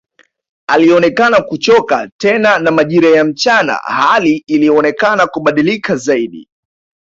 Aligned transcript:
Alionekana 0.67 1.41
kuchoka 1.41 2.09
tena 2.17 2.59
na 2.59 2.71
majira 2.71 3.09
ya 3.09 3.23
mchana 3.25 3.73
hali 3.73 4.37
ikaonekana 4.47 5.27
kubadilika 5.27 5.95
zaidi 5.95 6.49